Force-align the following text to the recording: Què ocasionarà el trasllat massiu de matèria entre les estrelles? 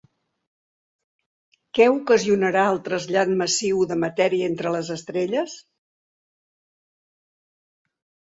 Què 1.79 1.85
ocasionarà 1.97 2.63
el 2.69 2.79
trasllat 2.87 3.33
massiu 3.43 3.83
de 3.91 3.97
matèria 4.05 4.49
entre 4.53 4.71
les 4.77 4.89
estrelles? 4.97 5.61